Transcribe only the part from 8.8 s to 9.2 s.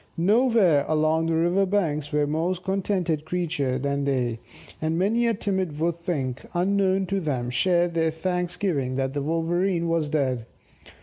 that